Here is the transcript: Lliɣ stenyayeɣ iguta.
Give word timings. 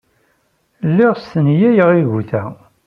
Lliɣ 0.89 1.13
stenyayeɣ 1.19 1.89
iguta. 2.01 2.43